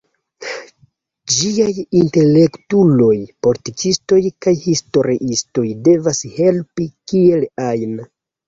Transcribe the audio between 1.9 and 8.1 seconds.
intelektuloj, politikistoj kaj historiistoj devas helpi kiel ajn.